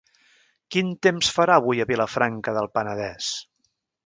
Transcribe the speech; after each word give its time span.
Quin 0.75 0.87
temps 1.07 1.29
farà 1.37 1.57
avui 1.63 1.83
a 1.85 1.87
Vilafranca 1.93 2.57
del 2.59 2.71
Penedès? 2.79 3.31